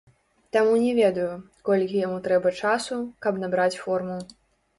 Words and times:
Таму 0.55 0.77
не 0.83 0.93
ведаю, 0.99 1.27
колькі 1.69 1.99
яму 2.07 2.17
трэба 2.29 2.55
часу, 2.63 2.99
каб 3.27 3.39
набраць 3.45 3.77
форму. 3.85 4.19